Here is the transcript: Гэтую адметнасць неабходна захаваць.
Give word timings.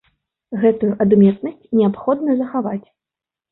Гэтую 0.63 0.89
адметнасць 1.05 1.69
неабходна 1.81 2.39
захаваць. 2.43 2.83